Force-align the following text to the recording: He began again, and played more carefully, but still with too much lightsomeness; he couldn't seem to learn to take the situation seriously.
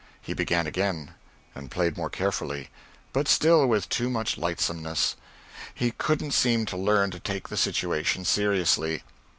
He 0.19 0.33
began 0.33 0.65
again, 0.65 1.13
and 1.53 1.69
played 1.69 1.95
more 1.95 2.09
carefully, 2.09 2.71
but 3.13 3.27
still 3.27 3.67
with 3.67 3.87
too 3.87 4.09
much 4.09 4.35
lightsomeness; 4.35 5.15
he 5.75 5.91
couldn't 5.91 6.31
seem 6.31 6.65
to 6.65 6.75
learn 6.75 7.11
to 7.11 7.19
take 7.19 7.49
the 7.49 7.55
situation 7.55 8.25
seriously. 8.25 9.03